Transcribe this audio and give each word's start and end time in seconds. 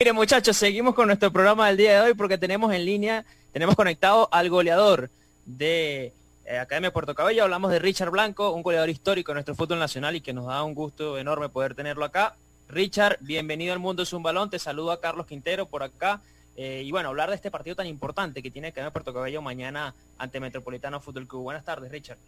Mire 0.00 0.12
muchachos, 0.12 0.56
seguimos 0.56 0.94
con 0.94 1.08
nuestro 1.08 1.32
programa 1.32 1.66
del 1.66 1.76
día 1.76 1.94
de 1.94 2.00
hoy 2.02 2.14
porque 2.14 2.38
tenemos 2.38 2.72
en 2.72 2.84
línea, 2.84 3.24
tenemos 3.52 3.74
conectado 3.74 4.28
al 4.30 4.48
goleador 4.48 5.10
de 5.44 6.12
eh, 6.44 6.58
Academia 6.60 6.92
Puerto 6.92 7.16
Cabello, 7.16 7.42
hablamos 7.42 7.72
de 7.72 7.80
Richard 7.80 8.10
Blanco, 8.12 8.52
un 8.52 8.62
goleador 8.62 8.90
histórico 8.90 9.32
de 9.32 9.34
nuestro 9.34 9.56
fútbol 9.56 9.80
nacional 9.80 10.14
y 10.14 10.20
que 10.20 10.32
nos 10.32 10.46
da 10.46 10.62
un 10.62 10.72
gusto 10.72 11.18
enorme 11.18 11.48
poder 11.48 11.74
tenerlo 11.74 12.04
acá. 12.04 12.36
Richard, 12.68 13.18
bienvenido 13.22 13.72
al 13.72 13.80
Mundo 13.80 14.04
un 14.12 14.22
Balón, 14.22 14.50
te 14.50 14.60
saludo 14.60 14.92
a 14.92 15.00
Carlos 15.00 15.26
Quintero 15.26 15.66
por 15.66 15.82
acá. 15.82 16.20
Eh, 16.56 16.82
y 16.84 16.92
bueno, 16.92 17.08
hablar 17.08 17.30
de 17.30 17.34
este 17.34 17.50
partido 17.50 17.74
tan 17.74 17.88
importante 17.88 18.40
que 18.40 18.52
tiene 18.52 18.68
Academia 18.68 18.92
Puerto 18.92 19.12
Cabello 19.12 19.42
mañana 19.42 19.96
ante 20.16 20.38
Metropolitano 20.38 21.00
Fútbol 21.00 21.26
Club. 21.26 21.42
Buenas 21.42 21.64
tardes, 21.64 21.90
Richard. 21.90 22.18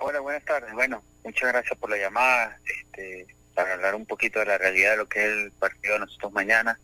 Hola, 0.00 0.20
buenas 0.20 0.46
tardes. 0.46 0.72
Bueno, 0.72 1.02
muchas 1.24 1.52
gracias 1.52 1.78
por 1.78 1.90
la 1.90 1.98
llamada. 1.98 2.58
Este, 2.64 3.26
para 3.54 3.74
hablar 3.74 3.94
un 3.94 4.06
poquito 4.06 4.38
de 4.40 4.46
la 4.46 4.58
realidad 4.58 4.92
de 4.92 4.96
lo 4.98 5.08
que 5.08 5.20
es 5.20 5.26
el 5.26 5.52
partido 5.52 5.94
de 5.94 6.00
nosotros 6.00 6.32
mañana. 6.32 6.78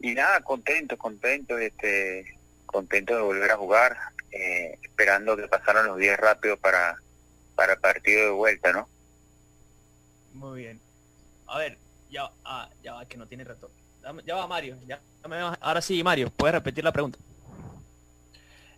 Y 0.00 0.14
nada, 0.14 0.40
contento, 0.40 0.98
contento, 0.98 1.56
este, 1.58 2.36
contento 2.66 3.14
de 3.14 3.22
volver 3.22 3.50
a 3.50 3.56
jugar, 3.56 3.96
eh, 4.32 4.78
esperando 4.82 5.36
que 5.36 5.48
pasaran 5.48 5.86
los 5.86 5.98
días 5.98 6.18
rápido 6.18 6.56
para, 6.56 6.96
para 7.54 7.76
partido 7.76 8.24
de 8.24 8.30
vuelta, 8.30 8.72
¿no? 8.72 8.88
Muy 10.32 10.62
bien. 10.62 10.80
A 11.46 11.58
ver, 11.58 11.78
ya, 12.10 12.30
ah, 12.44 12.68
ya 12.82 12.94
va, 12.94 13.06
que 13.06 13.16
no 13.16 13.26
tiene 13.26 13.44
retorno. 13.44 13.76
Ya 14.26 14.34
va 14.34 14.46
Mario, 14.46 14.76
ya, 14.86 15.00
ahora 15.60 15.80
sí 15.80 16.02
Mario, 16.04 16.30
puedes 16.30 16.54
repetir 16.54 16.84
la 16.84 16.92
pregunta. 16.92 17.18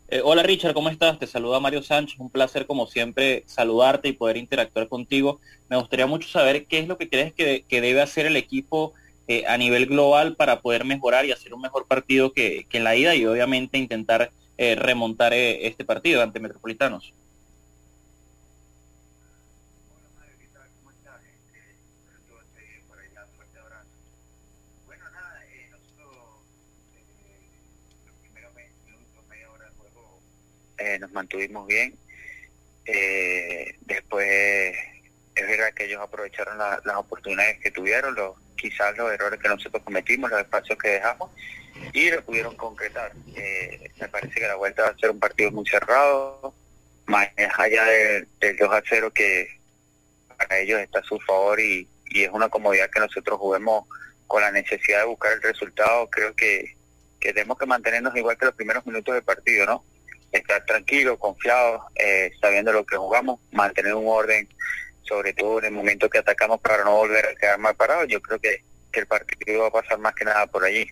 Eh, 0.09 0.20
hola 0.23 0.45
Richard, 0.45 0.73
¿cómo 0.73 0.88
estás? 0.88 1.19
Te 1.19 1.27
saluda 1.27 1.59
Mario 1.59 1.83
Sánchez, 1.83 2.20
un 2.20 2.30
placer 2.30 2.66
como 2.66 2.87
siempre 2.87 3.42
saludarte 3.47 4.09
y 4.09 4.12
poder 4.12 4.37
interactuar 4.37 4.88
contigo. 4.88 5.41
Me 5.69 5.77
gustaría 5.77 6.06
mucho 6.06 6.28
saber 6.28 6.66
qué 6.66 6.78
es 6.78 6.87
lo 6.87 6.97
que 6.97 7.09
crees 7.09 7.34
que, 7.34 7.64
debe 7.69 8.01
hacer 8.01 8.27
el 8.27 8.37
equipo 8.37 8.95
eh, 9.27 9.45
a 9.48 9.59
nivel 9.59 9.87
global 9.87 10.37
para 10.37 10.61
poder 10.61 10.84
mejorar 10.84 11.24
y 11.24 11.33
hacer 11.33 11.52
un 11.55 11.61
mejor 11.61 11.88
partido 11.88 12.33
que, 12.33 12.69
en 12.70 12.84
la 12.84 12.95
ida 12.95 13.16
y 13.16 13.27
obviamente 13.27 13.78
intentar 13.78 14.30
eh, 14.58 14.77
remontar 14.77 15.34
este 15.34 15.84
partido 15.84 16.23
ante 16.23 16.39
Metropolitanos. 16.39 17.12
Eh, 30.87 31.01
nos 31.01 31.11
mantuvimos 31.11 31.67
bien. 31.67 31.98
Eh, 32.84 33.77
después 33.81 34.73
es 35.34 35.48
verdad 35.48 35.75
que 35.75 35.87
ellos 35.87 36.01
aprovecharon 36.01 36.56
las 36.59 36.97
oportunidades 36.97 37.59
que 37.59 37.73
tuvieron, 37.73 38.15
los, 38.15 38.37
quizás 38.56 38.97
los 38.97 39.12
errores 39.12 39.41
que 39.41 39.48
nosotros 39.48 39.83
cometimos, 39.83 40.31
los 40.31 40.41
espacios 40.41 40.79
que 40.79 40.91
dejamos, 40.91 41.31
y 41.92 42.09
lo 42.11 42.25
pudieron 42.25 42.57
concretar. 42.57 43.12
Eh, 43.34 43.91
me 44.01 44.09
parece 44.09 44.41
que 44.41 44.47
la 44.47 44.55
vuelta 44.55 44.83
va 44.83 44.89
a 44.91 44.98
ser 44.98 45.11
un 45.11 45.19
partido 45.19 45.51
muy 45.51 45.67
cerrado, 45.67 46.55
más 47.07 47.29
allá 47.59 47.84
del 47.84 48.57
2 48.57 48.73
a 48.73 48.83
0 48.89 49.12
que 49.12 49.48
para 50.39 50.61
ellos 50.61 50.81
está 50.81 51.01
a 51.01 51.05
su 51.05 51.19
favor 51.20 51.59
y, 51.59 51.89
y 52.11 52.23
es 52.23 52.31
una 52.31 52.48
comodidad 52.48 52.91
que 52.91 53.01
nosotros 53.01 53.39
juguemos 53.39 53.87
con 54.29 54.41
la 54.41 54.53
necesidad 54.53 55.01
de 55.01 55.07
buscar 55.07 55.33
el 55.33 55.42
resultado. 55.42 56.09
Creo 56.11 56.34
que 56.37 56.77
tenemos 57.19 57.59
que 57.59 57.67
mantenernos 57.67 58.14
igual 58.14 58.39
que 58.39 58.47
los 58.47 58.55
primeros 58.55 58.87
minutos 58.87 59.14
del 59.14 59.25
partido, 59.25 59.67
¿no? 59.67 59.84
Estar 60.32 60.64
tranquilo, 60.64 61.19
confiado, 61.19 61.86
eh, 61.94 62.32
sabiendo 62.41 62.72
lo 62.72 62.84
que 62.84 62.96
jugamos, 62.96 63.41
mantener 63.52 63.94
un 63.94 64.06
orden, 64.06 64.48
sobre 65.02 65.33
todo 65.33 65.58
en 65.60 65.66
el 65.66 65.72
momento 65.72 66.10
que 66.10 66.18
atacamos 66.18 66.60
para 66.60 66.84
no 66.84 66.96
volver 66.96 67.27
a 67.27 67.34
quedar 67.34 67.58
mal 67.58 67.77
parado. 67.77 68.05
Yo 68.05 68.20
creo 68.20 68.38
que, 68.38 68.62
el 68.92 69.06
partido 69.06 69.60
va 69.60 69.68
a 69.68 69.70
pasar 69.70 69.98
más 69.98 70.14
que 70.14 70.24
nada 70.24 70.46
por 70.46 70.64
allí. 70.64 70.86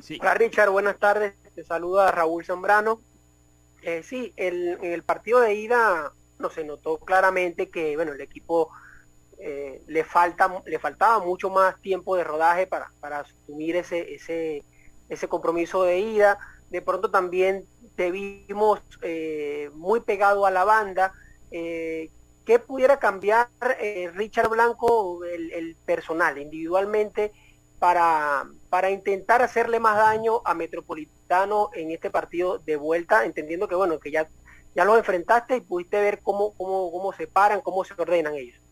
Sí. 0.00 0.16
Hola 0.20 0.34
Richard, 0.34 0.70
buenas 0.70 0.96
tardes. 1.00 1.34
Te 1.56 1.64
saluda 1.64 2.12
Raúl 2.12 2.44
Zambrano. 2.44 3.00
Eh, 3.82 4.04
sí, 4.04 4.32
el, 4.36 4.78
en 4.80 4.92
el 4.92 5.02
partido 5.02 5.40
de 5.40 5.54
ida 5.54 6.12
no 6.38 6.50
se 6.50 6.64
notó 6.64 6.98
claramente 6.98 7.68
que 7.68 7.96
bueno 7.96 8.12
el 8.12 8.20
equipo 8.20 8.70
eh, 9.38 9.82
le 9.86 10.04
falta 10.04 10.62
le 10.66 10.78
faltaba 10.78 11.18
mucho 11.18 11.50
más 11.50 11.80
tiempo 11.80 12.16
de 12.16 12.24
rodaje 12.24 12.66
para, 12.66 12.92
para 13.00 13.20
asumir 13.20 13.76
ese 13.76 14.14
ese 14.14 14.64
ese 15.08 15.28
compromiso 15.28 15.82
de 15.82 16.00
ida. 16.00 16.38
De 16.70 16.82
pronto 16.82 17.10
también 17.10 17.66
te 17.96 18.10
vimos 18.10 18.80
eh, 19.02 19.70
muy 19.74 20.00
pegado 20.00 20.46
a 20.46 20.50
la 20.50 20.64
banda. 20.64 21.12
Eh, 21.50 22.10
¿Qué 22.44 22.58
pudiera 22.58 22.98
cambiar 22.98 23.48
eh, 23.80 24.10
Richard 24.14 24.48
Blanco, 24.48 25.24
el, 25.24 25.76
personal, 25.84 26.38
individualmente, 26.38 27.32
para, 27.78 28.44
para 28.70 28.90
intentar 28.90 29.42
hacerle 29.42 29.80
más 29.80 29.96
daño 29.96 30.40
a 30.44 30.54
Metropolitano 30.54 31.70
en 31.74 31.90
este 31.90 32.10
partido 32.10 32.58
de 32.58 32.76
vuelta, 32.76 33.24
entendiendo 33.24 33.68
que 33.68 33.74
bueno, 33.74 33.98
que 33.98 34.10
ya, 34.10 34.28
ya 34.74 34.84
los 34.84 34.96
enfrentaste 34.96 35.56
y 35.56 35.60
pudiste 35.60 36.00
ver 36.00 36.20
cómo, 36.22 36.54
cómo, 36.54 36.90
cómo 36.90 37.12
se 37.12 37.26
paran, 37.26 37.60
cómo 37.60 37.84
se 37.84 37.94
ordenan 37.98 38.34
ellos? 38.34 38.67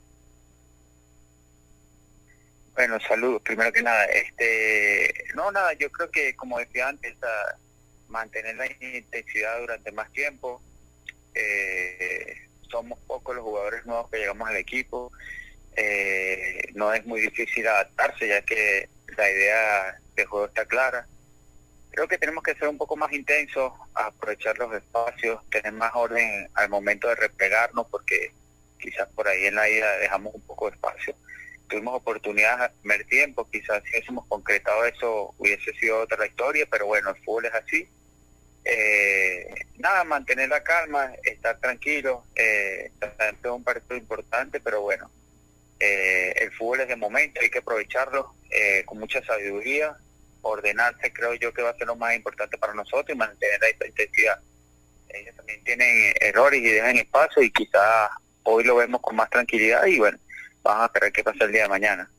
Bueno, 2.77 3.01
saludos. 3.01 3.41
Primero 3.41 3.73
que 3.73 3.83
nada, 3.83 4.05
este, 4.05 5.13
no 5.35 5.51
nada, 5.51 5.73
yo 5.73 5.91
creo 5.91 6.11
que 6.11 6.37
como 6.37 6.59
decía 6.59 6.89
antes, 6.89 7.17
mantener 8.09 8.55
la 8.57 8.67
intensidad 8.67 9.59
durante 9.61 9.93
más 9.93 10.13
tiempo. 10.13 10.61
Eh, 11.35 12.37
somos 12.71 12.99
pocos 13.07 13.35
los 13.35 13.45
jugadores 13.45 13.87
nuevos 13.87 14.11
que 14.11 14.19
llegamos 14.19 14.47
al 14.47 14.57
equipo. 14.57 15.11
Eh, 15.75 16.69
no 16.75 16.93
es 16.93 17.05
muy 17.07 17.23
difícil 17.23 17.67
adaptarse 17.67 18.29
ya 18.29 18.43
que 18.43 18.91
la 19.17 19.31
idea 19.31 19.99
de 20.15 20.27
juego 20.27 20.45
está 20.45 20.67
clara. 20.67 21.07
Creo 21.93 22.07
que 22.09 22.19
tenemos 22.19 22.45
que 22.45 22.57
ser 22.57 22.69
un 22.69 22.77
poco 22.77 22.95
más 22.95 23.11
intensos, 23.15 23.73
aprovechar 23.95 24.59
los 24.59 24.75
espacios, 24.75 25.41
tener 25.49 25.73
más 25.73 25.93
orden 25.95 26.51
al 26.53 26.69
momento 26.69 27.09
de 27.09 27.15
replegarnos 27.15 27.87
porque 27.91 28.33
quizás 28.79 29.09
por 29.15 29.27
ahí 29.29 29.47
en 29.47 29.55
la 29.55 29.67
ida 29.67 29.97
dejamos 29.97 30.35
un 30.35 30.43
poco 30.43 30.69
de 30.69 30.77
espacio 30.77 31.17
tuvimos 31.69 31.95
oportunidades 31.95 32.61
a 32.61 32.73
primer 32.81 33.05
tiempo, 33.07 33.49
quizás 33.51 33.83
si 33.85 33.91
hubiésemos 33.91 34.27
concretado 34.27 34.85
eso 34.85 35.35
hubiese 35.39 35.73
sido 35.75 36.01
otra 36.01 36.19
la 36.19 36.27
historia, 36.27 36.67
pero 36.71 36.87
bueno, 36.87 37.11
el 37.11 37.17
fútbol 37.25 37.47
es 37.47 37.55
así. 37.55 37.89
Eh, 38.65 39.55
nada, 39.79 40.05
mantener 40.05 40.49
la 40.49 40.63
calma, 40.63 41.13
estar 41.23 41.59
tranquilo, 41.59 42.25
eh, 42.35 42.91
es 43.01 43.51
un 43.51 43.63
partido 43.63 43.97
importante, 43.97 44.61
pero 44.61 44.83
bueno, 44.83 45.11
eh, 45.79 46.33
el 46.37 46.51
fútbol 46.53 46.81
es 46.81 46.89
de 46.89 46.97
momento, 46.97 47.41
hay 47.41 47.51
que 47.51 47.59
aprovecharlo 47.59 48.35
eh, 48.51 48.83
con 48.87 48.99
mucha 48.99 49.23
sabiduría, 49.25 49.97
ordenarse 50.43 51.13
creo 51.13 51.35
yo 51.35 51.53
que 51.53 51.63
va 51.63 51.71
a 51.71 51.77
ser 51.77 51.87
lo 51.87 51.97
más 51.97 52.15
importante 52.15 52.57
para 52.59 52.75
nosotros 52.75 53.11
y 53.15 53.19
mantener 53.19 53.61
esta 53.63 53.87
intensidad. 53.87 54.41
Ellos 55.09 55.35
también 55.37 55.63
tienen 55.65 56.15
errores 56.21 56.61
y 56.61 56.71
dejan 56.71 56.97
espacio 56.97 57.43
y 57.43 57.51
quizás 57.51 58.11
hoy 58.45 58.65
lo 58.65 58.77
vemos 58.77 59.01
con 59.01 59.17
más 59.17 59.29
tranquilidad 59.31 59.85
y 59.87 59.99
bueno, 59.99 60.19
vamos 60.67 60.83
a 60.83 60.87
esperar 60.87 61.13
qué 61.13 61.23
pasa 61.23 61.45
el 61.45 61.53
día 61.53 61.63
de 61.63 61.69
mañana. 61.69 62.11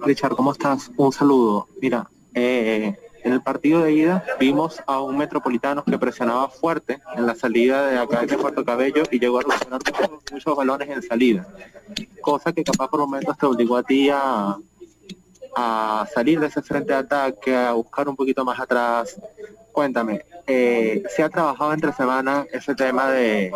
Richard, 0.00 0.34
¿cómo 0.34 0.52
estás? 0.52 0.90
Un 0.96 1.12
saludo. 1.12 1.68
Mira, 1.80 2.08
eh, 2.34 2.96
en 3.22 3.32
el 3.32 3.42
partido 3.42 3.82
de 3.82 3.92
ida 3.92 4.24
vimos 4.38 4.82
a 4.86 5.00
un 5.02 5.16
metropolitano 5.16 5.84
que 5.84 5.98
presionaba 5.98 6.48
fuerte 6.48 7.00
en 7.16 7.26
la 7.26 7.34
salida 7.34 7.86
de 7.88 7.98
acá 7.98 8.24
de 8.24 8.38
Puerto 8.38 8.64
Cabello 8.64 9.02
y 9.10 9.18
llegó 9.18 9.40
a 9.40 9.42
recuperar 9.42 10.10
muchos, 10.32 10.56
balones 10.56 10.88
en 10.88 11.02
salida. 11.02 11.46
Cosa 12.20 12.52
que 12.52 12.64
capaz 12.64 12.88
por 12.88 13.00
momentos 13.00 13.36
te 13.36 13.46
obligó 13.46 13.76
a 13.76 13.82
ti 13.82 14.08
a, 14.10 14.56
salir 16.14 16.38
de 16.38 16.46
ese 16.46 16.62
frente 16.62 16.92
de 16.92 17.00
ataque, 17.00 17.54
a 17.54 17.72
buscar 17.72 18.08
un 18.08 18.14
poquito 18.14 18.44
más 18.44 18.60
atrás. 18.60 19.20
Cuéntame, 19.72 20.24
eh, 20.46 21.02
¿se 21.14 21.22
ha 21.22 21.28
trabajado 21.28 21.72
entre 21.72 21.92
semanas 21.92 22.46
ese 22.52 22.74
tema 22.76 23.10
de, 23.10 23.50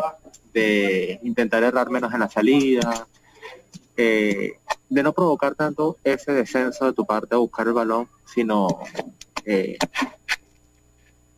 de 0.52 1.18
intentar 1.22 1.62
errar 1.62 1.90
menos 1.90 2.12
en 2.12 2.20
la 2.20 2.28
salida, 2.28 3.06
eh, 3.96 4.58
de 4.88 5.02
no 5.02 5.12
provocar 5.12 5.54
tanto 5.54 5.98
ese 6.04 6.32
descenso 6.32 6.86
de 6.86 6.92
tu 6.92 7.06
parte 7.06 7.34
a 7.34 7.38
buscar 7.38 7.66
el 7.66 7.72
balón, 7.72 8.08
sino 8.26 8.80
eh, 9.44 9.78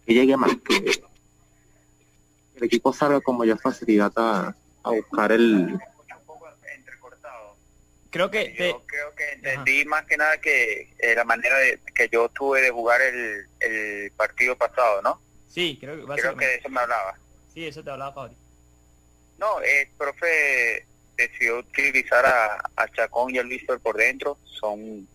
que 0.06 0.14
llegue 0.14 0.36
más, 0.36 0.52
que 0.64 1.02
el 2.56 2.64
equipo 2.64 2.92
salga 2.92 3.20
con 3.20 3.36
mayor 3.36 3.58
facilidad 3.60 4.12
a, 4.16 4.54
buscar 4.82 5.32
el... 5.32 5.78
Creo 8.10 8.30
que 8.30 8.54
yo 8.56 8.84
creo 8.86 9.14
que 9.16 9.32
entendí 9.32 9.84
más 9.86 10.04
que 10.04 10.16
nada 10.16 10.38
que 10.38 10.94
eh, 11.00 11.14
la 11.16 11.24
manera 11.24 11.58
de, 11.58 11.80
que 11.92 12.08
yo 12.08 12.28
tuve 12.28 12.60
de 12.60 12.70
jugar 12.70 13.02
el, 13.02 13.48
el 13.58 14.12
partido 14.12 14.56
pasado, 14.56 15.02
¿no? 15.02 15.20
Sí, 15.48 15.76
creo 15.80 15.96
que, 15.96 16.20
creo 16.20 16.36
que 16.36 16.46
de 16.46 16.54
eso 16.56 16.68
me 16.68 16.80
hablaba. 16.80 17.18
Sí, 17.52 17.66
eso 17.66 17.82
te 17.82 17.90
hablaba, 17.90 18.12
Fabri. 18.12 18.36
No, 19.38 19.60
el 19.60 19.88
profe 19.98 20.86
decidió 21.16 21.58
utilizar 21.58 22.24
a, 22.26 22.88
Chacón 22.94 23.34
y 23.34 23.38
a 23.38 23.42
Luisor 23.42 23.80
por 23.80 23.96
dentro. 23.96 24.38
Son 24.44 25.08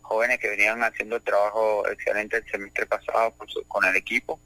jóvenes 0.00 0.38
que 0.38 0.48
venían 0.48 0.82
haciendo 0.82 1.16
el 1.16 1.22
trabajo 1.22 1.88
excelente 1.88 2.38
el 2.38 2.50
semestre 2.50 2.86
pasado 2.86 3.34
con, 3.68 3.84
el 3.84 3.96
equipo. 3.96 4.40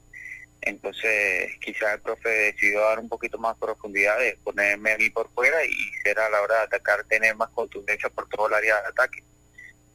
Entonces, 0.60 1.52
quizás 1.60 1.94
el 1.94 2.00
profe 2.00 2.28
decidió 2.28 2.80
dar 2.80 2.98
un 2.98 3.08
poquito 3.08 3.38
más 3.38 3.56
profundidad 3.56 4.18
de 4.18 4.36
ponerme 4.42 4.92
a 4.92 4.98
mí 4.98 5.10
por 5.10 5.30
fuera 5.32 5.64
y 5.64 5.76
ser 6.02 6.18
a 6.18 6.28
la 6.28 6.42
hora 6.42 6.56
de 6.56 6.62
atacar, 6.62 7.04
tener 7.04 7.36
más 7.36 7.50
contundencia 7.50 8.08
por 8.08 8.28
todo 8.28 8.48
el 8.48 8.54
área 8.54 8.80
de 8.80 8.88
ataque. 8.88 9.22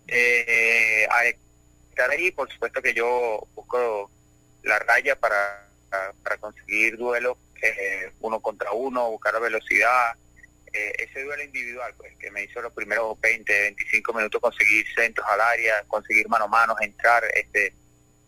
Eh, 0.07 1.07
al 1.09 1.35
estar 1.89 2.09
ahí, 2.09 2.31
por 2.31 2.51
supuesto 2.51 2.81
que 2.81 2.93
yo 2.93 3.45
busco 3.53 4.09
la 4.63 4.79
raya 4.79 5.15
para, 5.17 5.67
para 6.23 6.37
conseguir 6.37 6.97
duelos 6.97 7.37
eh, 7.61 8.11
uno 8.21 8.39
contra 8.39 8.71
uno, 8.71 9.11
buscar 9.11 9.33
la 9.33 9.39
velocidad. 9.39 10.15
Eh, 10.73 10.93
ese 10.99 11.23
duelo 11.23 11.43
individual, 11.43 11.93
pues, 11.97 12.15
que 12.17 12.31
me 12.31 12.43
hizo 12.43 12.61
los 12.61 12.71
primeros 12.73 13.19
20, 13.19 13.51
25 13.51 14.13
minutos 14.13 14.41
conseguir 14.41 14.85
centros 14.95 15.27
al 15.27 15.41
área, 15.41 15.83
conseguir 15.87 16.27
mano 16.29 16.45
a 16.45 16.47
mano, 16.47 16.75
entrar, 16.79 17.23
este 17.33 17.73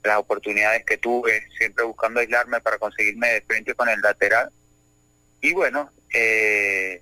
las 0.03 0.17
oportunidades 0.17 0.83
que 0.85 0.97
tuve, 0.97 1.47
siempre 1.57 1.85
buscando 1.85 2.19
aislarme 2.19 2.59
para 2.59 2.77
conseguirme 2.77 3.29
de 3.29 3.41
frente 3.41 3.73
con 3.73 3.87
el 3.87 4.01
lateral. 4.01 4.51
Y 5.39 5.53
bueno, 5.53 5.89
eh, 6.13 7.01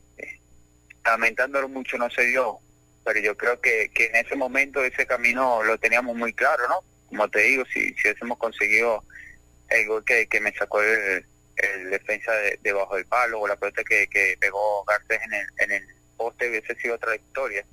lamentándolo 1.04 1.68
mucho 1.68 1.98
no 1.98 2.10
se 2.12 2.26
dio, 2.26 2.60
pero 3.04 3.20
yo 3.20 3.36
creo 3.36 3.60
que, 3.60 3.90
que 3.94 4.06
en 4.06 4.18
ese 4.18 4.36
momento 4.36 4.84
ese 4.84 5.06
camino 5.06 5.64
lo 5.64 5.78
teníamos 5.80 6.16
muy 6.16 6.34
claro, 6.34 6.68
¿no? 6.68 6.84
Como 7.08 7.28
te 7.30 7.40
digo, 7.42 7.64
si, 7.66 7.94
si 7.96 8.08
hubiésemos 8.08 8.38
conseguido 8.38 9.04
el 9.70 9.88
gol 9.88 10.06
que, 10.06 10.28
que 10.28 10.40
me 10.40 10.54
sacó 10.54 10.82
el, 10.82 11.26
el 11.62 11.90
defensa 11.90 12.32
debajo 12.62 12.96
del 12.96 13.06
palo 13.06 13.40
o 13.40 13.48
la 13.48 13.56
pelota 13.56 13.84
que, 13.84 14.08
que 14.08 14.36
pegó 14.40 14.84
Garcés 14.86 15.20
en 15.26 15.34
el, 15.34 15.48
en 15.60 15.72
el 15.72 15.88
poste 16.18 16.50
hubiese 16.50 16.76
sido 16.76 16.96
otra 16.96 17.14
victoria. 17.14 17.66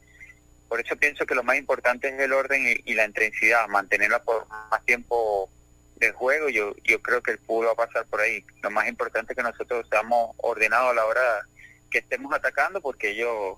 Por 0.69 0.81
eso 0.81 0.96
pienso 0.96 1.25
que 1.25 1.35
lo 1.35 1.43
más 1.43 1.56
importante 1.56 2.08
es 2.08 2.20
el 2.20 2.32
orden 2.32 2.62
y, 2.85 2.94
la 2.94 3.06
intensidad, 3.06 3.67
mantenerla 3.69 4.23
por 4.23 4.46
más 4.49 4.85
tiempo 4.85 5.49
de 5.96 6.12
juego. 6.12 6.50
Yo, 6.50 6.75
yo 6.85 7.00
creo 7.00 7.23
que 7.23 7.32
el 7.32 7.38
fútbol 7.38 7.69
va 7.69 7.73
a 7.73 7.87
pasar 7.87 8.06
por 8.06 8.20
ahí. 8.20 8.44
Lo 8.62 8.70
más 8.70 8.87
importante 8.87 9.32
es 9.32 9.37
que 9.37 9.43
nosotros 9.43 9.87
seamos 9.88 10.35
ordenados 10.38 10.90
a 10.90 10.94
la 10.94 11.06
hora 11.06 11.46
que 11.90 11.99
estemos 11.99 12.32
atacando, 12.35 12.82
porque 12.82 13.12
ellos 13.12 13.56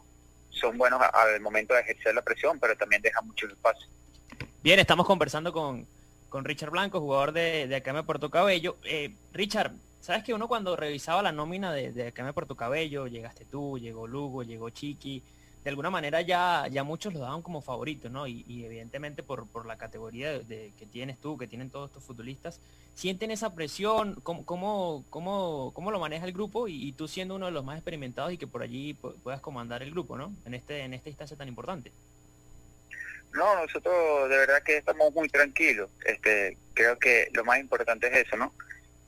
son 0.51 0.79
buenos 0.79 1.01
al 1.03 1.41
momento 1.41 1.75
de 1.75 1.81
ejercer 1.81 2.15
la 2.15 2.23
presión, 2.23 2.61
pero 2.61 2.77
también 2.77 3.03
dejan 3.03 3.27
mucho 3.27 3.47
espacio. 3.49 3.89
Bien, 4.63 4.79
estamos 4.79 5.07
conversando 5.07 5.53
con, 5.53 5.87
con 6.29 6.45
Richard 6.45 6.71
Blanco, 6.71 7.01
jugador 7.01 7.33
de, 7.33 7.67
de 7.67 7.93
me 7.93 8.05
Puerto 8.05 8.31
Cabello. 8.31 8.77
Eh, 8.85 9.15
Richard, 9.33 9.73
sabes 10.01 10.25
que 10.25 10.35
uno 10.35 10.49
cuando 10.49 10.77
revisaba 10.77 11.23
la 11.23 11.33
nómina 11.33 11.73
de, 11.73 11.93
de 11.93 12.09
Acá 12.09 12.25
me 12.25 12.33
Puerto 12.33 12.57
Cabello, 12.57 13.07
llegaste 13.07 13.45
tú, 13.45 13.79
llegó 13.79 14.07
Lugo, 14.07 14.43
llegó 14.43 14.71
Chiqui, 14.71 15.23
de 15.63 15.69
alguna 15.69 15.91
manera 15.91 16.23
ya, 16.23 16.67
ya 16.71 16.85
muchos 16.85 17.13
lo 17.13 17.21
daban 17.21 17.43
como 17.43 17.61
favorito, 17.61 18.09
¿no? 18.09 18.27
Y, 18.27 18.65
evidentemente 18.65 19.23
por, 19.23 19.47
por, 19.47 19.67
la 19.67 19.77
categoría 19.77 20.39
de, 20.39 20.73
que 20.79 20.87
tienes 20.87 21.19
tú, 21.19 21.37
que 21.37 21.47
tienen 21.47 21.71
todos 21.71 21.91
estos 21.91 22.03
futbolistas, 22.03 22.61
sienten 22.95 23.31
esa 23.31 23.55
presión, 23.55 24.15
¿cómo, 24.23 24.47
cómo, 24.47 25.05
cómo, 25.11 25.73
cómo 25.75 25.91
lo 25.91 26.01
maneja 26.01 26.25
el 26.25 26.33
grupo? 26.33 26.67
Y, 26.67 26.93
tú 26.93 27.09
siendo 27.09 27.35
uno 27.35 27.47
de 27.47 27.53
los 27.53 27.65
más 27.65 27.77
experimentados 27.77 28.33
y 28.33 28.39
que 28.39 28.47
por 28.47 28.63
allí 28.63 28.95
puedas 28.95 29.41
comandar 29.41 29.83
el 29.83 29.91
grupo, 29.91 30.17
¿no? 30.17 30.33
En, 30.47 30.55
este, 30.55 30.81
en 30.81 30.95
esta 30.95 31.11
instancia 31.11 31.37
tan 31.37 31.49
importante. 31.49 31.93
No, 33.33 33.63
nosotros 33.63 34.29
de 34.29 34.37
verdad 34.39 34.63
que 34.65 34.79
estamos 34.79 35.13
muy 35.13 35.29
tranquilos. 35.29 35.91
Este, 36.07 36.57
creo 36.73 36.99
que 36.99 37.29
lo 37.33 37.45
más 37.45 37.61
importante 37.61 38.09
es 38.09 38.27
eso, 38.27 38.37
¿no? 38.37 38.55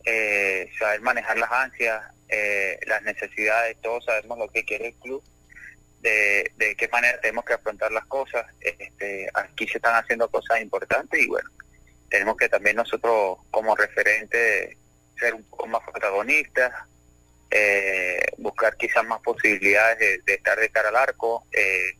Eh, 0.05 0.71
saber 0.79 1.01
manejar 1.01 1.39
las 1.39 1.51
ansias, 1.51 2.03
eh, 2.29 2.79
las 2.87 3.03
necesidades, 3.03 3.77
todos 3.83 4.05
sabemos 4.05 4.39
lo 4.39 4.49
que 4.49 4.65
quiere 4.65 4.89
el 4.89 4.95
club 4.95 5.23
de, 6.03 6.51
de 6.57 6.75
qué 6.75 6.89
manera 6.89 7.21
tenemos 7.21 7.45
que 7.45 7.55
afrontar 7.55 7.91
las 7.93 8.05
cosas. 8.07 8.45
Este, 8.61 9.29
aquí 9.35 9.67
se 9.67 9.79
están 9.79 9.95
haciendo 9.95 10.29
cosas 10.29 10.61
importantes 10.61 11.21
y 11.21 11.29
bueno, 11.29 11.49
tenemos 12.11 12.37
que 12.37 12.49
también 12.49 12.77
nosotros 12.77 13.39
como 13.51 13.75
referente 13.75 14.77
ser 15.19 15.35
un 15.35 15.45
poco 15.45 15.67
más 15.69 15.83
protagonistas, 15.91 16.73
eh, 17.51 18.25
buscar 18.39 18.77
quizás 18.77 19.05
más 19.05 19.21
posibilidades 19.21 20.25
de, 20.25 20.35
estar 20.35 20.59
de 20.59 20.69
cara 20.71 20.89
al 20.89 20.97
arco, 20.97 21.47
eh, 21.53 21.93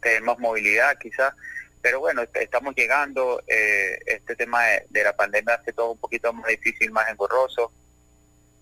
tener 0.00 0.22
más 0.22 0.38
movilidad 0.38 0.96
quizás. 0.98 1.34
Pero 1.80 2.00
bueno, 2.00 2.22
estamos 2.34 2.74
llegando, 2.74 3.42
eh, 3.46 3.98
este 4.06 4.36
tema 4.36 4.62
de, 4.88 5.04
la 5.04 5.14
pandemia 5.14 5.54
hace 5.54 5.72
todo 5.72 5.92
un 5.92 5.98
poquito 5.98 6.32
más 6.32 6.46
difícil, 6.46 6.90
más 6.90 7.08
engorroso. 7.08 7.72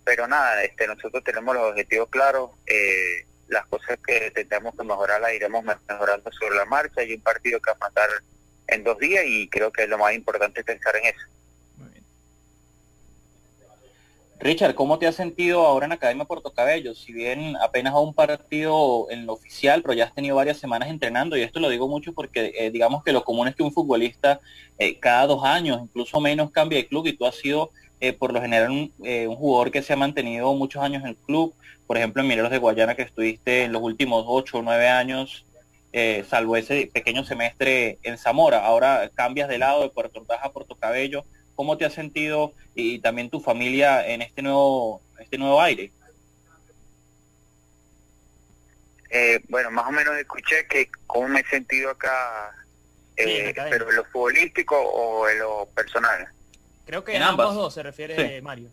Pero 0.04 0.26
nada, 0.26 0.62
este, 0.62 0.86
nosotros 0.86 1.24
tenemos 1.24 1.54
los 1.54 1.70
objetivos 1.70 2.08
claros. 2.10 2.50
Eh, 2.66 3.26
las 3.48 3.66
cosas 3.66 3.98
que 4.04 4.30
tendremos 4.32 4.74
que 4.76 4.84
mejorar 4.84 5.20
las 5.20 5.32
iremos 5.32 5.64
mejorando 5.64 6.30
sobre 6.32 6.56
la 6.56 6.64
marcha. 6.64 7.00
Hay 7.00 7.14
un 7.14 7.22
partido 7.22 7.60
que 7.60 7.70
va 7.70 7.76
a 7.76 7.88
matar 7.88 8.08
en 8.68 8.84
dos 8.84 8.98
días 8.98 9.24
y 9.26 9.48
creo 9.48 9.70
que 9.72 9.86
lo 9.86 9.98
más 9.98 10.14
importante 10.14 10.60
es 10.60 10.66
pensar 10.66 10.96
en 10.96 11.06
eso. 11.06 11.26
Richard, 14.38 14.74
¿cómo 14.74 14.98
te 14.98 15.06
has 15.06 15.14
sentido 15.14 15.66
ahora 15.66 15.86
en 15.86 15.92
Academia 15.92 16.26
Puerto 16.26 16.52
Cabello? 16.52 16.94
Si 16.94 17.12
bien 17.12 17.56
apenas 17.56 17.94
a 17.94 18.00
un 18.00 18.12
partido 18.12 19.06
en 19.10 19.24
lo 19.24 19.32
oficial, 19.32 19.80
pero 19.80 19.94
ya 19.94 20.04
has 20.04 20.14
tenido 20.14 20.36
varias 20.36 20.58
semanas 20.58 20.90
entrenando, 20.90 21.36
y 21.36 21.42
esto 21.42 21.58
lo 21.58 21.70
digo 21.70 21.88
mucho 21.88 22.12
porque 22.12 22.52
eh, 22.58 22.70
digamos 22.70 23.02
que 23.02 23.12
lo 23.12 23.24
común 23.24 23.48
es 23.48 23.56
que 23.56 23.62
un 23.62 23.72
futbolista 23.72 24.40
eh, 24.78 24.98
cada 24.98 25.26
dos 25.26 25.42
años, 25.42 25.80
incluso 25.82 26.20
menos, 26.20 26.50
cambie 26.50 26.78
de 26.78 26.86
club, 26.86 27.06
y 27.06 27.14
tú 27.14 27.24
has 27.24 27.36
sido 27.36 27.70
eh, 28.00 28.12
por 28.12 28.34
lo 28.34 28.42
general 28.42 28.70
un, 28.70 28.92
un, 28.98 29.36
jugador 29.36 29.70
que 29.70 29.80
se 29.80 29.94
ha 29.94 29.96
mantenido 29.96 30.52
muchos 30.52 30.82
años 30.82 31.02
en 31.02 31.08
el 31.08 31.16
club, 31.16 31.54
por 31.86 31.96
ejemplo, 31.96 32.20
en 32.20 32.28
Mineros 32.28 32.50
de 32.50 32.58
Guayana, 32.58 32.94
que 32.94 33.02
estuviste 33.02 33.62
en 33.62 33.72
los 33.72 33.80
últimos 33.80 34.24
ocho 34.26 34.58
o 34.58 34.62
nueve 34.62 34.88
años, 34.88 35.46
salvo 36.28 36.58
ese 36.58 36.90
pequeño 36.92 37.24
semestre 37.24 37.98
en 38.02 38.18
Zamora. 38.18 38.66
Ahora 38.66 39.10
cambias 39.14 39.48
de 39.48 39.56
lado 39.56 39.80
de 39.80 39.88
Puerto 39.88 40.20
Ordaz 40.20 40.40
a 40.42 40.52
Puerto 40.52 40.74
Cabello. 40.74 41.24
¿Cómo 41.56 41.76
te 41.76 41.86
has 41.86 41.94
sentido 41.94 42.52
y 42.74 42.98
también 43.00 43.30
tu 43.30 43.40
familia 43.40 44.06
en 44.06 44.22
este 44.22 44.42
nuevo, 44.42 45.02
este 45.18 45.38
nuevo 45.38 45.60
aire? 45.60 45.90
Eh, 49.10 49.40
bueno, 49.48 49.70
más 49.70 49.86
o 49.86 49.92
menos 49.92 50.16
escuché 50.18 50.66
que 50.66 50.90
cómo 51.06 51.28
me 51.28 51.40
he 51.40 51.44
sentido 51.44 51.90
acá, 51.90 52.54
eh, 53.16 53.54
pero 53.70 53.88
en 53.88 53.96
lo 53.96 54.04
futbolístico 54.04 54.78
o 54.78 55.28
en 55.28 55.38
lo 55.38 55.66
personal. 55.74 56.28
Creo 56.84 57.02
que 57.02 57.16
en, 57.16 57.22
ambos 57.22 57.54
dos 57.54 57.74
se 57.74 57.82
refiere 57.82 58.40
Mario. 58.42 58.68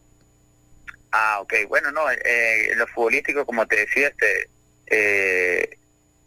Ah, 1.11 1.39
ok. 1.41 1.53
Bueno, 1.67 1.91
no, 1.91 2.09
eh, 2.11 2.71
lo 2.75 2.87
futbolístico, 2.87 3.45
como 3.45 3.65
te 3.65 3.77
decía, 3.77 4.09
este, 4.09 4.49
eh, 4.87 5.77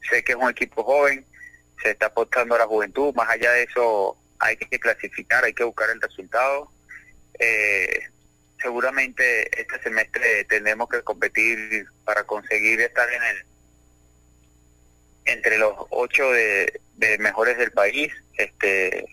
sé 0.09 0.23
que 0.23 0.33
es 0.33 0.39
un 0.39 0.49
equipo 0.49 0.85
joven, 0.85 1.27
se 1.83 1.91
está 1.91 2.07
apostando 2.07 2.55
a 2.55 2.59
la 2.59 2.67
juventud, 2.67 3.13
más 3.15 3.29
allá 3.29 3.53
de 3.53 3.65
eso 3.65 4.17
hay 4.39 4.57
que 4.57 4.79
clasificar, 4.79 5.45
hay 5.45 5.55
que 5.55 5.65
buscar 5.65 5.91
el 5.91 6.01
resultado. 6.01 6.71
Eh, 7.39 8.01
seguramente 8.61 9.61
este 9.61 9.81
semestre 9.83 10.45
tendremos 10.45 10.89
que 10.89 11.03
competir 11.03 11.87
para 12.05 12.25
conseguir 12.25 12.81
estar 12.81 13.09
en 13.13 13.23
el 13.23 13.45
entre 15.27 15.59
los 15.59 15.75
ocho 15.91 16.31
de, 16.31 16.81
de 16.95 17.19
mejores 17.19 17.59
del 17.59 17.73
país, 17.73 18.13
este 18.35 19.05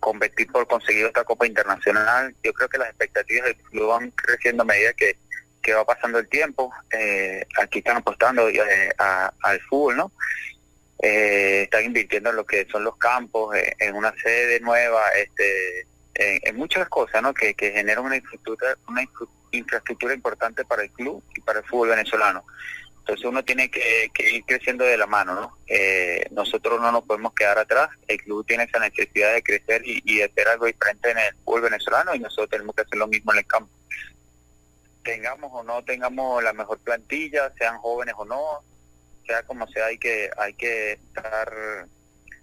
competir 0.00 0.50
por 0.50 0.66
conseguir 0.66 1.06
otra 1.06 1.24
Copa 1.24 1.46
Internacional. 1.46 2.34
Yo 2.42 2.52
creo 2.52 2.68
que 2.68 2.78
las 2.78 2.88
expectativas 2.88 3.46
del 3.46 3.56
club 3.56 3.88
van 3.88 4.10
creciendo 4.12 4.62
a 4.62 4.66
medida 4.66 4.92
que, 4.94 5.16
va 5.74 5.84
pasando 5.84 6.18
el 6.18 6.26
tiempo. 6.28 6.72
Eh, 6.90 7.46
aquí 7.60 7.80
están 7.80 7.98
apostando 7.98 8.48
eh, 8.48 8.90
al 8.96 9.60
fútbol, 9.68 9.98
¿no? 9.98 10.12
Eh, 11.00 11.62
están 11.64 11.84
invirtiendo 11.84 12.30
en 12.30 12.36
lo 12.36 12.44
que 12.46 12.66
son 12.70 12.84
los 12.84 12.96
campos, 12.96 13.54
en 13.78 13.94
una 13.94 14.12
sede 14.20 14.60
nueva, 14.60 15.00
este, 15.16 15.86
en, 16.14 16.56
muchas 16.56 16.88
cosas, 16.88 17.22
¿no? 17.22 17.32
Que, 17.32 17.54
que 17.54 17.70
generan 17.70 18.04
una 18.04 18.16
infraestructura, 18.16 18.76
una 18.88 19.04
infraestructura 19.52 20.14
importante 20.14 20.64
para 20.64 20.82
el 20.82 20.90
club 20.90 21.22
y 21.36 21.40
para 21.40 21.60
el 21.60 21.64
fútbol 21.66 21.90
venezolano. 21.90 22.44
Entonces 23.08 23.24
uno 23.24 23.42
tiene 23.42 23.70
que, 23.70 24.10
ir 24.34 24.44
creciendo 24.44 24.84
de 24.84 24.98
la 24.98 25.06
mano, 25.06 25.34
¿no? 25.34 25.58
Eh, 25.66 26.26
nosotros 26.30 26.78
no 26.78 26.92
nos 26.92 27.04
podemos 27.04 27.32
quedar 27.32 27.58
atrás, 27.58 27.88
el 28.06 28.18
club 28.18 28.44
tiene 28.46 28.64
esa 28.64 28.78
necesidad 28.80 29.32
de 29.32 29.42
crecer 29.42 29.80
y, 29.82 30.18
de 30.18 30.24
hacer 30.24 30.46
algo 30.46 30.66
diferente 30.66 31.12
en 31.12 31.16
el 31.16 31.34
fútbol 31.42 31.62
venezolano 31.62 32.14
y 32.14 32.18
nosotros 32.18 32.50
tenemos 32.50 32.74
que 32.74 32.82
hacer 32.82 32.98
lo 32.98 33.08
mismo 33.08 33.32
en 33.32 33.38
el 33.38 33.46
campo. 33.46 33.72
Tengamos 35.02 35.50
o 35.54 35.62
no 35.62 35.82
tengamos 35.84 36.42
la 36.42 36.52
mejor 36.52 36.80
plantilla, 36.80 37.50
sean 37.56 37.78
jóvenes 37.78 38.14
o 38.18 38.26
no, 38.26 38.62
sea 39.28 39.42
como 39.42 39.68
sea, 39.68 39.86
hay 39.86 39.98
que, 39.98 40.30
hay 40.38 40.54
que 40.54 40.92
estar 40.92 41.86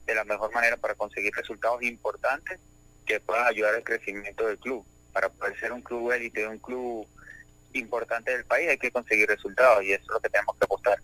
de 0.06 0.15
la 0.15 0.24
mejor 0.24 0.54
manera 0.54 0.77
para 0.77 0.94
conseguir 0.94 1.34
resultados 1.36 1.82
importantes 1.82 2.60
que 3.06 3.20
puedan 3.20 3.48
ayudar 3.48 3.74
al 3.75 3.84
crecimiento 3.84 4.46
del 4.46 4.60
club, 4.60 4.86
para 5.12 5.30
poder 5.30 5.60
ser 5.60 5.74
un 5.74 5.82
club 5.82 6.12
élite, 6.12 6.48
un 6.48 6.60
club 6.60 7.08
importante 7.74 8.32
del 8.32 8.46
país, 8.46 8.70
hay 8.70 8.77
que 8.77 8.92
conseguir 8.92 9.27
resultados 9.27 9.84
y 9.84 9.94
eso 9.94 10.04
es 10.04 10.10
lo 10.10 10.20
que 10.20 10.30
tenemos 10.30 10.56
que 10.58 10.65
apostar. 10.65 11.00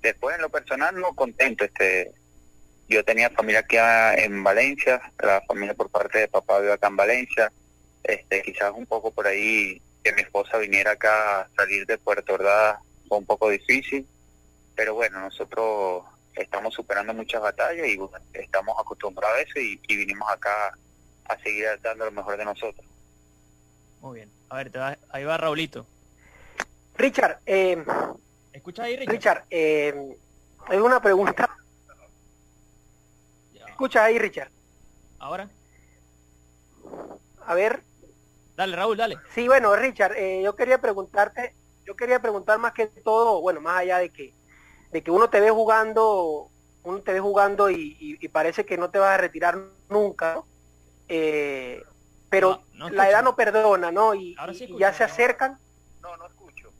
Después 0.00 0.36
en 0.36 0.42
lo 0.42 0.48
personal 0.48 0.98
no 0.98 1.14
contento, 1.14 1.64
este 1.64 2.12
yo 2.88 3.04
tenía 3.04 3.30
familia 3.30 3.60
aquí 3.60 3.76
en 4.22 4.42
Valencia, 4.42 5.00
la 5.18 5.42
familia 5.42 5.74
por 5.74 5.90
parte 5.90 6.20
de 6.20 6.28
papá 6.28 6.60
vive 6.60 6.72
acá 6.72 6.86
en 6.86 6.96
Valencia, 6.96 7.52
este 8.04 8.42
quizás 8.42 8.72
un 8.74 8.86
poco 8.86 9.10
por 9.10 9.26
ahí 9.26 9.82
que 10.02 10.12
mi 10.12 10.22
esposa 10.22 10.56
viniera 10.58 10.92
acá 10.92 11.40
a 11.40 11.48
salir 11.56 11.84
de 11.86 11.98
Puerto 11.98 12.34
Ordaz 12.34 12.78
fue 13.08 13.18
un 13.18 13.26
poco 13.26 13.50
difícil, 13.50 14.06
pero 14.76 14.94
bueno, 14.94 15.20
nosotros 15.20 16.04
estamos 16.34 16.74
superando 16.74 17.14
muchas 17.14 17.40
batallas 17.40 17.86
y 17.86 17.98
estamos 18.34 18.76
acostumbrados 18.78 19.38
a 19.38 19.40
eso 19.40 19.58
y, 19.58 19.80
y 19.88 19.96
vinimos 19.96 20.30
acá 20.30 20.76
a 21.24 21.38
seguir 21.38 21.66
dando 21.82 22.04
lo 22.04 22.12
mejor 22.12 22.36
de 22.36 22.44
nosotros. 22.44 22.86
Muy 24.00 24.16
bien. 24.16 24.30
A 24.50 24.56
ver, 24.56 24.70
te 24.70 24.78
va, 24.78 24.96
ahí 25.10 25.24
va 25.24 25.36
Raulito. 25.36 25.86
Richard, 26.96 27.40
eh, 27.46 27.84
¿escucha 28.52 28.84
ahí, 28.84 28.96
Richard? 28.96 29.12
Richard, 29.12 29.44
eh, 29.50 30.16
hay 30.68 30.78
una 30.78 31.00
pregunta. 31.00 31.48
¿Escuchas 33.68 34.04
ahí, 34.04 34.18
Richard? 34.18 34.50
¿Ahora? 35.18 35.50
A 37.44 37.54
ver. 37.54 37.82
Dale, 38.56 38.74
Raúl, 38.74 38.96
dale. 38.96 39.18
Sí, 39.34 39.46
bueno, 39.48 39.76
Richard, 39.76 40.14
eh, 40.16 40.40
yo 40.42 40.56
quería 40.56 40.80
preguntarte, 40.80 41.54
yo 41.84 41.94
quería 41.94 42.20
preguntar 42.20 42.58
más 42.58 42.72
que 42.72 42.86
todo, 42.86 43.40
bueno, 43.42 43.60
más 43.60 43.80
allá 43.80 43.98
de 43.98 44.08
que, 44.08 44.32
de 44.92 45.02
que 45.02 45.10
uno 45.10 45.28
te 45.28 45.40
ve 45.40 45.50
jugando, 45.50 46.48
uno 46.84 46.98
te 47.00 47.12
ve 47.12 47.20
jugando 47.20 47.70
y, 47.70 48.16
parece 48.32 48.64
que 48.64 48.76
no 48.76 48.90
te 48.90 48.98
vas 48.98 49.14
a 49.14 49.16
retirar 49.18 49.58
nunca, 49.88 50.42
eh, 51.08 51.82
pero 52.28 52.62
la 52.74 53.08
edad 53.08 53.22
no 53.22 53.36
perdona, 53.36 53.90
¿no? 53.90 54.14
Y, 54.14 54.36
ya 54.78 54.92
se 54.92 55.04
acercan. 55.04 55.58
No, 56.02 56.16
no 56.16 56.26
escucho. 56.26 56.70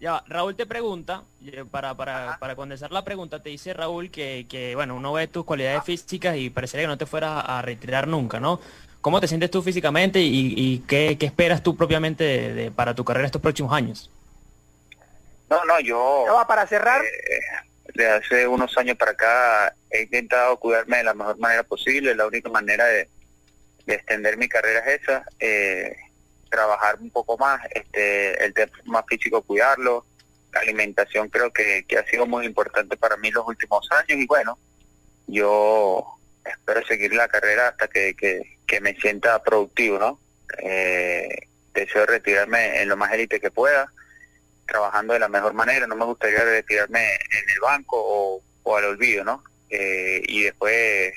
Ya, 0.00 0.22
Raúl 0.26 0.56
te 0.56 0.64
pregunta, 0.64 1.24
para, 1.70 1.94
para, 1.94 2.38
para 2.38 2.56
condensar 2.56 2.90
la 2.90 3.04
pregunta, 3.04 3.42
te 3.42 3.50
dice 3.50 3.74
Raúl 3.74 4.10
que, 4.10 4.46
que, 4.48 4.74
bueno, 4.74 4.94
uno 4.94 5.12
ve 5.12 5.28
tus 5.28 5.44
cualidades 5.44 5.84
físicas 5.84 6.36
y 6.36 6.50
parecería 6.50 6.84
que 6.84 6.88
no 6.88 6.98
te 6.98 7.06
fueras 7.06 7.44
a 7.46 7.60
retirar 7.62 8.08
nunca, 8.08 8.40
¿no? 8.40 8.60
¿Cómo 9.00 9.18
te 9.20 9.28
sientes 9.28 9.50
tú 9.50 9.62
físicamente 9.62 10.20
y, 10.20 10.78
qué, 10.86 11.16
esperas 11.18 11.62
tú 11.62 11.74
propiamente 11.74 12.70
para 12.74 12.94
tu 12.94 13.04
carrera 13.04 13.26
estos 13.26 13.40
próximos 13.40 13.72
años? 13.72 14.10
No, 15.50 15.64
no, 15.64 15.80
yo... 15.80 16.26
va 16.32 16.46
para 16.46 16.66
cerrar? 16.66 17.04
Eh, 17.04 17.40
de 17.94 18.08
hace 18.08 18.46
unos 18.46 18.76
años 18.78 18.96
para 18.96 19.10
acá 19.10 19.74
he 19.90 20.02
intentado 20.02 20.58
cuidarme 20.58 20.98
de 20.98 21.04
la 21.04 21.14
mejor 21.14 21.38
manera 21.38 21.64
posible. 21.64 22.14
La 22.14 22.26
única 22.26 22.48
manera 22.48 22.86
de, 22.86 23.08
extender 23.86 24.38
mi 24.38 24.48
carrera 24.48 24.80
es 24.86 25.02
esa. 25.02 25.24
Eh, 25.40 25.96
trabajar 26.48 26.98
un 27.00 27.10
poco 27.10 27.36
más, 27.38 27.60
este, 27.70 28.44
el 28.44 28.54
tema 28.54 28.72
más 28.84 29.04
físico 29.08 29.42
cuidarlo. 29.42 30.06
La 30.52 30.60
alimentación 30.60 31.28
creo 31.28 31.52
que, 31.52 31.84
que 31.86 31.98
ha 31.98 32.06
sido 32.06 32.26
muy 32.26 32.46
importante 32.46 32.96
para 32.96 33.16
mí 33.16 33.30
los 33.30 33.46
últimos 33.46 33.88
años 33.92 34.18
y 34.18 34.26
bueno, 34.26 34.58
yo 35.26 36.04
espero 36.44 36.84
seguir 36.86 37.14
la 37.14 37.28
carrera 37.28 37.68
hasta 37.68 37.88
que, 37.88 38.14
que, 38.14 38.80
me 38.80 38.94
sienta 38.94 39.42
productivo, 39.42 39.98
¿no? 39.98 40.20
Eh, 40.58 41.28
deseo 41.72 42.06
retirarme 42.06 42.82
en 42.82 42.88
lo 42.88 42.96
más 42.96 43.12
élite 43.12 43.40
que 43.40 43.50
pueda, 43.50 43.92
trabajando 44.70 45.12
de 45.12 45.18
la 45.18 45.28
mejor 45.28 45.52
manera, 45.52 45.86
no 45.86 45.96
me 45.96 46.04
gustaría 46.04 46.44
retirarme 46.44 47.14
en 47.14 47.50
el 47.52 47.60
banco 47.60 47.96
o, 47.98 48.76
al 48.76 48.84
olvido, 48.84 49.24
¿no? 49.24 49.42
Eh, 49.68 50.22
y 50.28 50.42
después 50.44 51.12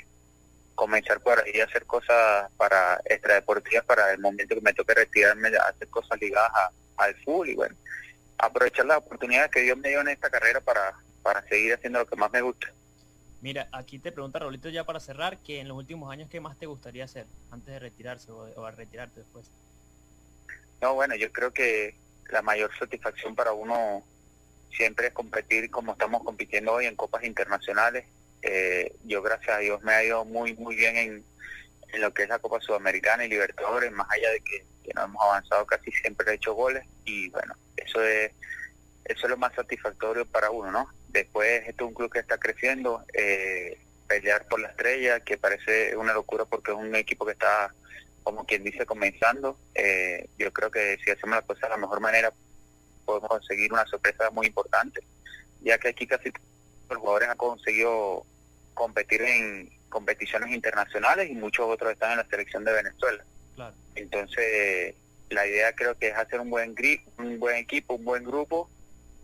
comenzar 0.73 1.19
por 1.21 1.39
ahí 1.39 1.61
a 1.61 1.65
hacer 1.65 1.85
cosas 1.85 2.51
para 2.57 2.99
extradeportivas 3.05 3.85
para 3.85 4.11
el 4.11 4.19
momento 4.19 4.55
que 4.55 4.61
me 4.61 4.73
toque 4.73 4.95
retirarme, 4.95 5.49
hacer 5.49 5.87
cosas 5.89 6.19
ligadas 6.19 6.51
al 6.97 7.15
fútbol 7.23 7.49
y 7.49 7.55
bueno, 7.55 7.75
aprovechar 8.39 8.87
las 8.87 8.97
oportunidades 8.97 9.51
que 9.51 9.61
Dios 9.61 9.77
me 9.77 9.89
dio 9.89 10.01
en 10.01 10.07
esta 10.07 10.31
carrera 10.31 10.59
para, 10.61 10.93
para 11.21 11.47
seguir 11.47 11.75
haciendo 11.75 11.99
lo 11.99 12.07
que 12.07 12.15
más 12.15 12.31
me 12.31 12.41
gusta. 12.41 12.67
Mira, 13.43 13.67
aquí 13.71 13.99
te 13.99 14.11
pregunta 14.11 14.39
Raulito 14.39 14.69
ya 14.69 14.85
para 14.85 14.99
cerrar, 14.99 15.37
que 15.39 15.59
en 15.59 15.67
los 15.67 15.77
últimos 15.77 16.11
años, 16.11 16.29
¿qué 16.29 16.39
más 16.39 16.57
te 16.57 16.65
gustaría 16.65 17.03
hacer 17.03 17.27
antes 17.51 17.73
de 17.73 17.77
retirarse 17.77 18.31
o, 18.31 18.65
a 18.65 18.71
retirarte 18.71 19.19
después? 19.19 19.51
No, 20.81 20.95
bueno, 20.95 21.15
yo 21.15 21.31
creo 21.31 21.51
que 21.51 21.93
la 22.29 22.41
mayor 22.41 22.71
satisfacción 22.77 23.35
para 23.35 23.53
uno 23.53 24.03
siempre 24.75 25.07
es 25.07 25.13
competir 25.13 25.69
como 25.69 25.93
estamos 25.93 26.23
compitiendo 26.23 26.73
hoy 26.73 26.85
en 26.85 26.95
copas 26.95 27.23
internacionales. 27.23 28.05
Eh, 28.41 28.93
yo, 29.05 29.21
gracias 29.21 29.55
a 29.55 29.59
Dios, 29.59 29.81
me 29.83 29.93
ha 29.93 30.03
ido 30.03 30.25
muy, 30.25 30.53
muy 30.55 30.75
bien 30.75 30.97
en, 30.97 31.23
lo 32.01 32.13
que 32.13 32.23
es 32.23 32.29
la 32.29 32.39
Copa 32.39 32.59
Sudamericana 32.59 33.23
y 33.23 33.29
Libertadores, 33.29 33.91
más 33.91 34.09
allá 34.09 34.31
de 34.31 34.41
que, 34.41 34.65
no 34.95 35.03
hemos 35.03 35.21
avanzado 35.23 35.65
casi 35.65 35.91
siempre 35.91 36.29
he 36.29 36.35
hecho 36.35 36.53
goles 36.53 36.83
y 37.05 37.29
bueno, 37.29 37.55
eso 37.77 38.03
es, 38.03 38.31
eso 39.05 39.25
es 39.25 39.29
lo 39.29 39.37
más 39.37 39.53
satisfactorio 39.53 40.25
para 40.25 40.51
uno, 40.51 40.71
¿no? 40.71 40.89
Después, 41.07 41.63
esto 41.67 41.85
es 41.85 41.87
un 41.87 41.93
club 41.93 42.11
que 42.11 42.19
está 42.19 42.37
creciendo, 42.37 43.05
eh, 43.13 43.79
pelear 44.07 44.45
por 44.47 44.59
la 44.59 44.69
estrella, 44.69 45.21
que 45.21 45.37
parece 45.37 45.95
una 45.95 46.13
locura 46.13 46.45
porque 46.45 46.71
es 46.71 46.77
un 46.77 46.95
equipo 46.95 47.25
que 47.25 47.31
está, 47.31 47.73
como 48.23 48.45
quien 48.45 48.63
dice, 48.63 48.85
comenzando. 48.85 49.57
Eh, 49.75 50.27
yo 50.37 50.51
creo 50.51 50.71
que 50.71 50.97
si 51.03 51.11
hacemos 51.11 51.35
las 51.35 51.45
cosas 51.45 51.63
de 51.63 51.69
la 51.69 51.77
mejor 51.77 51.99
manera, 51.99 52.31
podemos 53.05 53.29
conseguir 53.29 53.71
una 53.71 53.85
sorpresa 53.85 54.29
muy 54.31 54.47
importante, 54.47 55.01
ya 55.61 55.77
que 55.77 55.89
aquí 55.89 56.07
casi 56.07 56.31
los 56.89 56.99
jugadores 56.99 57.29
han 57.29 57.37
conseguido 57.37 58.25
competir 58.73 59.21
en 59.21 59.69
competiciones 59.89 60.51
internacionales 60.51 61.29
y 61.29 61.35
muchos 61.35 61.67
otros 61.67 61.91
están 61.91 62.11
en 62.11 62.17
la 62.17 62.25
selección 62.25 62.63
de 62.63 62.73
Venezuela. 62.73 63.23
Entonces, 63.95 64.95
la 65.29 65.45
idea 65.45 65.73
creo 65.73 65.95
que 65.97 66.09
es 66.09 66.15
hacer 66.15 66.39
un 66.39 66.49
buen, 66.49 66.75
un 67.19 67.39
buen 67.39 67.57
equipo, 67.57 67.95
un 67.95 68.05
buen 68.05 68.23
grupo 68.23 68.69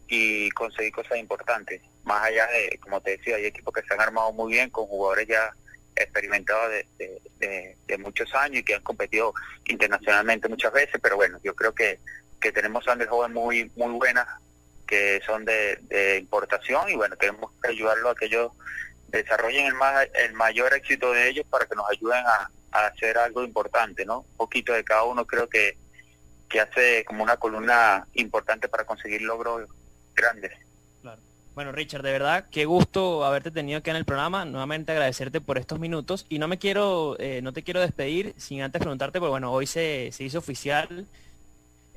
y 0.08 0.50
conseguir 0.52 0.92
cosas 0.92 1.18
importantes. 1.18 1.82
Más 2.04 2.24
allá 2.24 2.48
de, 2.48 2.78
como 2.80 3.02
te 3.02 3.12
decía, 3.18 3.36
hay 3.36 3.46
equipos 3.46 3.74
que 3.74 3.82
se 3.84 3.94
han 3.94 4.02
armado 4.02 4.32
muy 4.32 4.54
bien 4.54 4.70
con 4.70 4.86
jugadores 4.86 5.28
ya 5.28 5.56
experimentados 5.96 6.72
de, 6.98 7.76
muchos 8.00 8.34
años 8.34 8.60
y 8.60 8.64
que 8.64 8.76
han 8.76 8.82
competido 8.82 9.34
internacionalmente 9.66 10.48
muchas 10.48 10.72
veces, 10.72 11.00
pero 11.02 11.16
bueno, 11.18 11.38
yo 11.44 11.54
creo 11.56 11.74
que, 11.74 12.00
que 12.40 12.52
tenemos 12.52 12.86
de 12.86 13.06
jóvenes 13.06 13.36
muy 13.36 13.72
muy 13.76 13.92
buenas 13.94 14.26
que 14.88 15.22
son 15.26 15.46
de, 15.46 16.18
importación 16.20 16.90
y 16.90 16.96
bueno, 16.96 17.16
tenemos 17.16 17.52
que 17.62 17.70
ayudarlos 17.70 18.12
a 18.12 18.16
que 18.16 18.26
ellos 18.26 18.52
desarrollen 19.10 19.68
el, 19.68 19.76
más, 19.76 20.08
el 20.16 20.34
mayor 20.34 20.74
éxito 20.74 21.12
de 21.12 21.30
ellos 21.30 21.46
para 21.48 21.68
que 21.68 21.76
nos 21.76 21.90
ayuden 21.90 22.24
a, 22.26 22.50
hacer 22.72 23.18
algo 23.18 23.44
importante, 23.44 24.06
¿no? 24.06 24.26
Poquito 24.38 24.74
de 24.74 24.84
cada 24.84 25.04
uno 25.04 25.26
creo 25.26 25.50
que, 25.50 25.76
que 26.48 26.60
hace 26.60 27.04
como 27.04 27.24
una 27.24 27.38
columna 27.38 28.08
importante 28.14 28.68
para 28.68 28.86
conseguir 28.86 29.24
logros 29.24 29.68
grandes. 30.16 30.52
Bueno, 31.60 31.74
Richard, 31.74 32.04
de 32.04 32.14
verdad, 32.14 32.46
qué 32.50 32.64
gusto 32.64 33.26
haberte 33.26 33.52
tenido 33.52 33.80
aquí 33.80 33.90
en 33.90 33.98
el 33.98 34.06
programa. 34.06 34.46
Nuevamente 34.46 34.94
agradecerte 34.94 35.42
por 35.42 35.58
estos 35.58 35.78
minutos. 35.78 36.26
Y 36.30 36.40
no 36.40 36.48
me 36.48 36.58
quiero, 36.58 37.18
eh, 37.20 37.42
no 37.42 37.52
te 37.52 37.64
quiero 37.64 37.82
despedir 37.82 38.34
sin 38.38 38.62
antes 38.62 38.80
preguntarte, 38.80 39.20
porque 39.20 39.32
bueno, 39.32 39.52
hoy 39.52 39.68
se, 39.68 40.10
se 40.14 40.24
hizo 40.24 40.40
oficial 40.40 41.06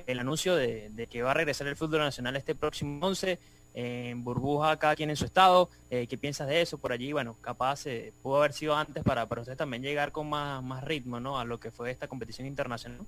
el 0.05 0.19
anuncio 0.19 0.57
de, 0.57 1.07
que 1.09 1.21
va 1.21 1.31
a 1.31 1.33
regresar 1.33 1.67
el 1.67 1.77
fútbol 1.77 1.99
nacional 2.01 2.35
este 2.35 2.55
próximo 2.55 3.07
11 3.07 3.39
en 3.73 4.25
burbuja 4.25 4.77
cada 4.79 4.97
quien 4.97 5.11
en 5.11 5.15
su 5.15 5.23
estado. 5.23 5.69
Eh, 5.89 6.07
¿Qué 6.07 6.17
piensas 6.17 6.49
de 6.49 6.59
eso? 6.59 6.77
Por 6.77 6.91
allí, 6.91 7.13
bueno, 7.13 7.37
capaz 7.39 7.85
eh, 7.85 8.11
pudo 8.21 8.39
haber 8.39 8.51
sido 8.51 8.75
antes 8.75 9.01
para, 9.01 9.29
para 9.29 9.43
ustedes 9.43 9.57
también 9.57 9.81
llegar 9.81 10.11
con 10.11 10.27
más, 10.27 10.61
más 10.61 10.83
ritmo 10.83 11.21
¿no? 11.21 11.39
a 11.39 11.45
lo 11.45 11.61
que 11.61 11.71
fue 11.71 11.89
esta 11.89 12.09
competición 12.09 12.47
internacional. 12.47 12.99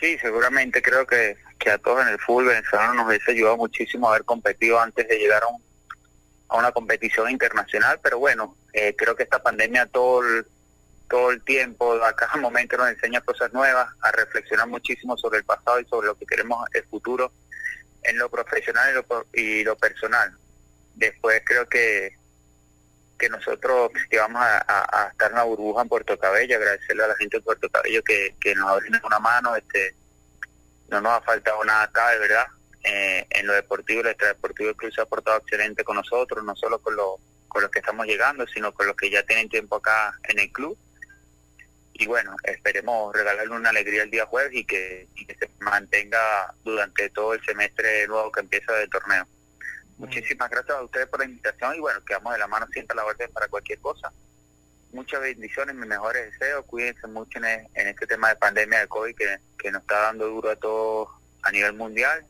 Sí, 0.00 0.16
seguramente 0.18 0.80
creo 0.80 1.06
que, 1.06 1.36
que 1.58 1.70
a 1.70 1.78
todos 1.78 2.02
en 2.02 2.08
el 2.08 2.18
fútbol 2.18 2.46
venezolano 2.46 2.94
nos 2.94 3.06
hubiese 3.08 3.32
ayudado 3.32 3.56
muchísimo 3.56 4.08
haber 4.08 4.24
competido 4.24 4.80
antes 4.80 5.08
de 5.08 5.18
llegar 5.18 5.42
a, 5.42 5.46
a 6.48 6.58
una 6.58 6.72
competición 6.72 7.30
internacional, 7.30 7.98
pero 8.02 8.18
bueno, 8.18 8.56
eh, 8.72 8.94
creo 8.96 9.16
que 9.16 9.24
esta 9.24 9.42
pandemia 9.42 9.86
todo 9.86 10.22
el, 10.22 10.46
todo 11.08 11.30
el 11.30 11.42
tiempo, 11.42 11.94
a 12.04 12.14
cada 12.14 12.36
momento 12.40 12.76
nos 12.76 12.90
enseña 12.90 13.20
cosas 13.20 13.52
nuevas, 13.52 13.88
a 14.02 14.12
reflexionar 14.12 14.68
muchísimo 14.68 15.16
sobre 15.16 15.38
el 15.38 15.44
pasado 15.44 15.80
y 15.80 15.84
sobre 15.86 16.08
lo 16.08 16.16
que 16.16 16.26
queremos 16.26 16.64
el 16.72 16.84
futuro 16.84 17.32
en 18.02 18.18
lo 18.18 18.30
profesional 18.30 18.90
y 18.90 18.94
lo, 18.94 19.26
y 19.32 19.64
lo 19.64 19.76
personal. 19.76 20.36
Después 20.94 21.42
creo 21.44 21.68
que 21.68 22.17
que 23.18 23.28
nosotros 23.28 23.90
que 24.08 24.18
vamos 24.18 24.40
a, 24.42 25.08
estar 25.10 25.30
en 25.30 25.36
la 25.36 25.44
burbuja 25.44 25.82
en 25.82 25.88
Puerto 25.88 26.18
Cabello, 26.18 26.56
agradecerle 26.56 27.04
a 27.04 27.08
la 27.08 27.16
gente 27.16 27.38
de 27.38 27.42
Puerto 27.42 27.68
Cabello 27.68 28.02
que, 28.02 28.34
que 28.40 28.54
nos 28.54 28.68
abren 28.68 29.00
una 29.04 29.18
mano, 29.18 29.56
este 29.56 29.94
no 30.88 31.00
nos 31.00 31.12
ha 31.12 31.20
faltado 31.20 31.62
nada 31.64 31.82
acá, 31.82 32.10
de 32.10 32.18
verdad. 32.18 32.46
Eh, 32.84 33.26
en 33.30 33.46
lo 33.46 33.52
deportivo, 33.52 34.00
el 34.00 34.08
extradeportivo 34.08 34.74
club 34.74 34.92
se 34.94 35.00
ha 35.00 35.06
portado 35.06 35.38
excelente 35.38 35.84
con 35.84 35.96
nosotros, 35.96 36.42
no 36.44 36.56
solo 36.56 36.78
con, 36.78 36.96
lo, 36.96 37.18
con 37.48 37.62
los 37.62 37.70
que 37.70 37.80
estamos 37.80 38.06
llegando, 38.06 38.46
sino 38.46 38.72
con 38.72 38.86
los 38.86 38.96
que 38.96 39.10
ya 39.10 39.22
tienen 39.24 39.48
tiempo 39.48 39.76
acá 39.76 40.18
en 40.28 40.38
el 40.38 40.50
club. 40.50 40.78
Y 41.92 42.06
bueno, 42.06 42.36
esperemos 42.44 43.12
regalarle 43.14 43.54
una 43.54 43.70
alegría 43.70 44.04
el 44.04 44.10
día 44.10 44.26
jueves 44.26 44.54
y 44.54 44.64
que, 44.64 45.08
y 45.16 45.26
que 45.26 45.34
se 45.34 45.50
mantenga 45.58 46.54
durante 46.64 47.10
todo 47.10 47.34
el 47.34 47.44
semestre 47.44 48.06
nuevo 48.06 48.30
que 48.30 48.40
empieza 48.40 48.72
del 48.74 48.88
torneo. 48.88 49.26
Muchísimas 49.98 50.48
gracias 50.48 50.76
a 50.76 50.82
ustedes 50.82 51.08
por 51.08 51.18
la 51.18 51.26
invitación 51.26 51.74
y 51.74 51.80
bueno, 51.80 52.02
quedamos 52.04 52.32
de 52.32 52.38
la 52.38 52.46
mano 52.46 52.66
siempre 52.68 52.94
a 52.94 53.02
la 53.02 53.04
orden 53.04 53.30
para 53.32 53.48
cualquier 53.48 53.80
cosa. 53.80 54.12
Muchas 54.92 55.20
bendiciones, 55.20 55.74
mis 55.74 55.88
mejores 55.88 56.32
deseos, 56.32 56.64
cuídense 56.66 57.06
mucho 57.08 57.38
en, 57.38 57.68
este 57.74 58.06
tema 58.06 58.28
de 58.28 58.36
pandemia 58.36 58.78
de 58.78 58.88
COVID 58.88 59.14
que, 59.14 59.38
que, 59.58 59.70
nos 59.70 59.82
está 59.82 60.00
dando 60.02 60.28
duro 60.28 60.50
a 60.50 60.56
todos 60.56 61.08
a 61.42 61.50
nivel 61.50 61.74
mundial. 61.74 62.24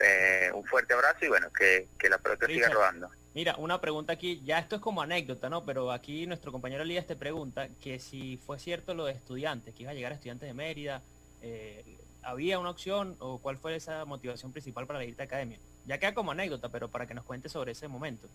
Eh, 0.00 0.50
un 0.52 0.64
fuerte 0.64 0.92
abrazo 0.92 1.24
y 1.24 1.28
bueno, 1.28 1.48
que, 1.52 1.86
la 2.08 2.18
pelota 2.18 2.46
siga 2.46 2.68
rodando. 2.68 3.08
Mira, 3.32 3.54
una 3.58 3.80
pregunta 3.80 4.12
aquí, 4.12 4.42
ya 4.44 4.58
esto 4.58 4.76
es 4.76 4.82
como 4.82 5.02
anécdota, 5.02 5.48
¿no? 5.48 5.64
Pero 5.64 5.92
aquí 5.92 6.26
nuestro 6.26 6.50
compañero 6.50 6.82
Elías 6.82 7.06
te 7.06 7.14
pregunta 7.14 7.68
que 7.80 8.00
si 8.00 8.38
fue 8.38 8.58
cierto 8.58 8.92
lo 8.94 9.04
de 9.04 9.12
estudiantes, 9.12 9.74
que 9.74 9.84
iba 9.84 9.92
a 9.92 9.94
llegar 9.94 10.12
estudiantes 10.12 10.48
de 10.48 10.54
Mérida, 10.54 11.02
eh, 11.42 11.98
¿había 12.22 12.58
una 12.58 12.70
opción 12.70 13.16
o 13.20 13.38
cuál 13.38 13.56
fue 13.56 13.76
esa 13.76 14.04
motivación 14.04 14.52
principal 14.52 14.86
para 14.86 15.04
irte 15.04 15.22
a 15.22 15.26
academia? 15.26 15.58
Ya 15.86 15.98
queda 15.98 16.14
como 16.14 16.32
anécdota, 16.32 16.68
pero 16.68 16.88
para 16.88 17.06
que 17.06 17.14
nos 17.14 17.24
cuente 17.24 17.48
sobre 17.48 17.72
ese 17.72 17.88
momento. 17.88 18.28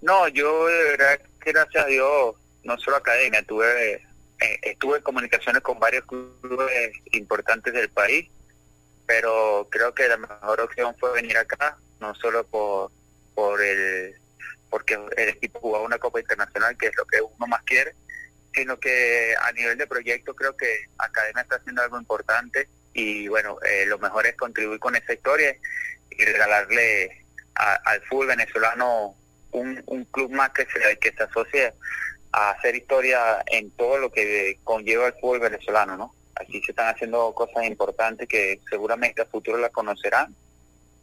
No, 0.00 0.28
yo 0.28 0.66
de 0.66 0.82
verdad 0.90 1.20
gracias 1.40 1.84
a 1.84 1.88
Dios, 1.88 2.34
no 2.64 2.78
solo 2.78 2.96
academia, 2.96 3.42
tuve 3.42 3.94
eh, 3.94 4.58
estuve 4.62 4.98
en 4.98 5.02
comunicaciones 5.02 5.62
con 5.62 5.78
varios 5.78 6.04
clubes 6.04 6.92
importantes 7.12 7.72
del 7.72 7.88
país, 7.88 8.28
pero 9.06 9.68
creo 9.70 9.94
que 9.94 10.08
la 10.08 10.16
mejor 10.16 10.60
opción 10.60 10.94
fue 10.98 11.12
venir 11.12 11.36
acá, 11.36 11.78
no 12.00 12.14
solo 12.16 12.44
por, 12.44 12.90
por 13.34 13.62
el 13.62 14.16
porque 14.68 14.98
el 15.16 15.28
equipo 15.28 15.60
jugaba 15.60 15.84
una 15.84 15.98
Copa 15.98 16.18
Internacional, 16.18 16.76
que 16.78 16.86
es 16.86 16.96
lo 16.96 17.04
que 17.04 17.20
uno 17.20 17.46
más 17.46 17.62
quiere, 17.62 17.94
sino 18.54 18.80
que 18.80 19.34
a 19.40 19.52
nivel 19.52 19.76
de 19.76 19.86
proyecto 19.86 20.34
creo 20.34 20.56
que 20.56 20.86
Academia 20.98 21.42
está 21.42 21.56
haciendo 21.56 21.82
algo 21.82 21.98
importante 21.98 22.68
y 22.94 23.28
bueno, 23.28 23.58
eh, 23.62 23.84
lo 23.86 23.98
mejor 23.98 24.26
es 24.26 24.34
contribuir 24.34 24.80
con 24.80 24.96
esa 24.96 25.12
historia 25.12 25.54
y 26.18 26.24
regalarle 26.24 27.24
al 27.54 28.00
fútbol 28.02 28.28
venezolano 28.28 29.14
un, 29.52 30.06
club 30.10 30.30
más 30.30 30.50
que 30.50 30.66
se, 30.66 30.98
que 30.98 31.12
se 31.12 31.22
asocie 31.22 31.74
a 32.32 32.50
hacer 32.50 32.74
historia 32.74 33.42
en 33.46 33.70
todo 33.72 33.98
lo 33.98 34.10
que 34.10 34.58
conlleva 34.64 35.06
el 35.06 35.14
fútbol 35.14 35.40
venezolano, 35.40 35.96
¿no? 35.96 36.14
Aquí 36.34 36.62
se 36.62 36.72
están 36.72 36.94
haciendo 36.94 37.34
cosas 37.34 37.64
importantes 37.64 38.26
que 38.28 38.60
seguramente 38.68 39.22
a 39.22 39.26
futuro 39.26 39.58
las 39.58 39.70
conocerán 39.70 40.34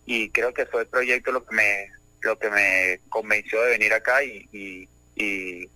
y 0.06 0.30
creo 0.32 0.54
que 0.54 0.66
fue 0.66 0.82
el 0.82 0.88
proyecto 0.88 1.32
lo 1.32 1.46
que 1.46 1.56
me 1.56 1.92
lo 2.22 2.38
que 2.38 2.50
me 2.50 3.00
convenció 3.10 3.62
de 3.62 3.72
venir 3.72 3.94
acá 3.94 4.24
y, 4.24 4.48
y, 4.52 4.90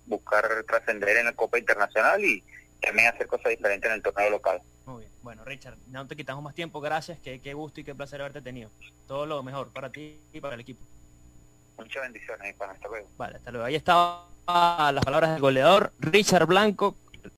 buscar 0.05 0.63
trascender 0.67 1.17
en 1.17 1.25
la 1.25 1.33
Copa 1.33 1.57
Internacional 1.57 2.23
y 2.23 2.43
también 2.81 3.07
hacer 3.07 3.27
cosas 3.27 3.49
diferentes 3.49 3.89
en 3.89 3.95
el 3.95 4.01
torneo 4.01 4.29
local. 4.29 4.61
Bueno, 5.23 5.43
Richard, 5.45 5.77
no 5.87 6.05
te 6.05 6.15
quitamos 6.15 6.43
más 6.43 6.53
tiempo. 6.53 6.81
Gracias. 6.81 7.17
Qué, 7.19 7.39
qué 7.39 7.53
gusto 7.53 7.79
y 7.79 7.83
qué 7.83 7.95
placer 7.95 8.21
haberte 8.21 8.41
tenido. 8.41 8.69
Todo 9.07 9.25
lo 9.25 9.41
mejor 9.41 9.69
para 9.69 9.89
ti 9.89 10.19
y 10.33 10.41
para 10.41 10.55
el 10.55 10.61
equipo. 10.61 10.83
Muchas 11.77 12.03
bendiciones, 12.03 12.55
para 12.55 12.73
Hasta 12.73 12.87
luego. 12.89 13.07
Vale, 13.17 13.37
hasta 13.37 13.51
luego. 13.51 13.65
Ahí 13.65 13.75
estaban 13.75 14.27
las 14.45 15.05
palabras 15.05 15.31
del 15.31 15.41
goleador 15.41 15.93
Richard 15.99 16.45
Blanco 16.45 16.97